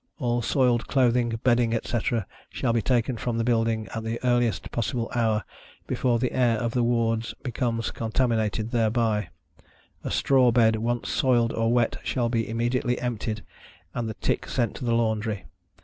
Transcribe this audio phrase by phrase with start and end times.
[0.17, 5.11] All soiled clothing, bedding, etc., shall be taken from the building, at the earliest possible
[5.13, 5.43] hour,
[5.85, 9.29] before the air of the wards becomes contaminated thereby.
[10.03, 13.43] A straw bed once soiled or wet, shall be immediately emptied
[13.93, 15.45] and the tick sent to the laundry.